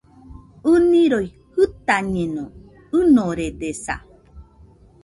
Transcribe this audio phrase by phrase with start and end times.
[0.71, 2.43] ɨniroi jɨtañeno,
[2.99, 3.95] ɨnoredesa.